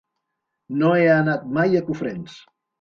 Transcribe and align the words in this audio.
No 0.79 0.95
he 1.01 1.05
anat 1.17 1.47
mai 1.61 1.79
a 1.83 1.85
Cofrents. 1.93 2.43